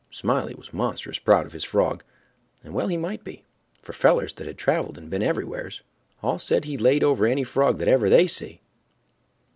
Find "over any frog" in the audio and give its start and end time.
7.03-7.77